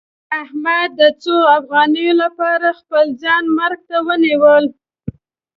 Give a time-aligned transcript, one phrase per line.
[0.41, 4.71] احمد د څو افغانیو لپاره خپل ځان مرګ ته ونیولو.